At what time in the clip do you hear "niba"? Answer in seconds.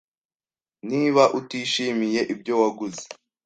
0.89-1.23